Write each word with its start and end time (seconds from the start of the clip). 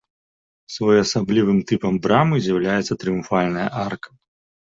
Своеасаблівым 0.75 1.59
тыпам 1.71 1.99
брамы 2.07 2.35
з'яўляецца 2.45 2.93
трыумфальная 3.05 3.67
арка. 3.85 4.09